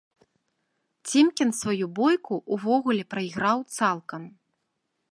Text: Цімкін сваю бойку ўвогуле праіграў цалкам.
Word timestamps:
Цімкін 1.11 1.49
сваю 1.59 1.85
бойку 2.01 2.35
ўвогуле 2.57 3.03
праіграў 3.15 3.57
цалкам. 3.79 4.21